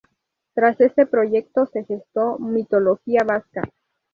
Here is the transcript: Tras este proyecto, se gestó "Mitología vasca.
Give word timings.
Tras 0.55 0.81
este 0.81 1.05
proyecto, 1.05 1.67
se 1.67 1.83
gestó 1.85 2.39
"Mitología 2.39 3.21
vasca. 3.23 3.61